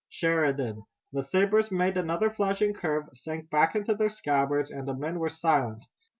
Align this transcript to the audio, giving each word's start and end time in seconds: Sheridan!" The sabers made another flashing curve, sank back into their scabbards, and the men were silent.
Sheridan!" 0.09 0.81
The 1.13 1.21
sabers 1.21 1.69
made 1.71 1.95
another 1.95 2.31
flashing 2.31 2.73
curve, 2.73 3.07
sank 3.13 3.51
back 3.51 3.75
into 3.75 3.93
their 3.93 4.09
scabbards, 4.09 4.71
and 4.71 4.87
the 4.87 4.95
men 4.95 5.19
were 5.19 5.29
silent. 5.29 5.85